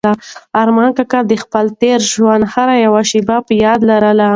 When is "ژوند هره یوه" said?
2.13-3.01